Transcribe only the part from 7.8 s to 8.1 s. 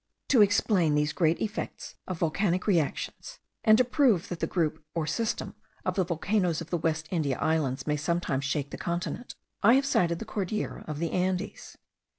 may